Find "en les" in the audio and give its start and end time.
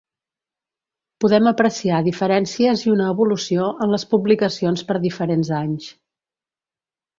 3.87-4.07